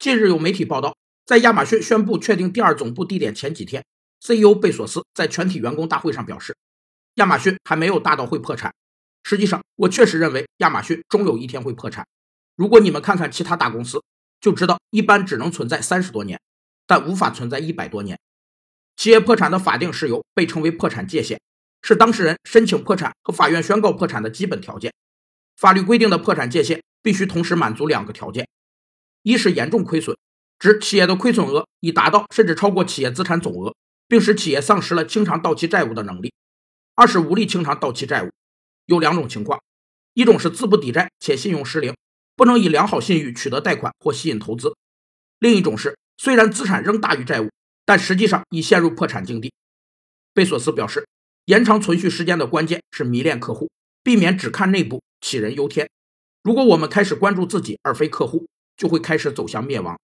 [0.00, 0.96] 近日有媒体报道，
[1.26, 3.84] 在亚马逊宣布确定第二总部地点前几天
[4.24, 6.56] ，CEO 贝索斯在全体员工大会上表示，
[7.16, 8.72] 亚马逊还没有大到会破产。
[9.24, 12.06] 实际上，我确实认为亚马逊终有一天会破产。
[12.56, 14.02] 如果你们看看其他大公司，
[14.40, 16.40] 就知道一般只能存在三十多年，
[16.86, 18.18] 但无法存在一百多年。
[18.96, 21.38] 企业破产的法定事由被称为破产界限，
[21.82, 24.90] 是当事人申请破产和法院宣告破产的基本条件。
[25.58, 28.48] 法律规定的破产界限必须同时满足两个条件。
[29.22, 30.16] 一是严重亏损，
[30.58, 33.74] 指企业的亏损额已达到甚至超过企业资产总额，
[34.08, 36.30] 并使企业丧失了清偿到期债务的能力；
[36.94, 38.30] 二是无力清偿到期债务。
[38.86, 39.62] 有两种情况：
[40.14, 41.94] 一种是资不抵债且信用失灵，
[42.34, 44.70] 不能以良好信誉取得贷款或吸引投资；
[45.38, 47.50] 另一种是虽然资产仍大于债务，
[47.84, 49.52] 但实际上已陷入破产境地。
[50.32, 51.06] 贝索斯表示，
[51.44, 53.70] 延长存续时间的关键是迷恋客户，
[54.02, 55.88] 避免只看内部，杞人忧天。
[56.42, 58.46] 如果我们开始关注自己而非客户，
[58.80, 60.00] 就会开始走向灭亡。